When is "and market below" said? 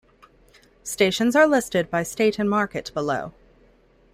2.39-3.33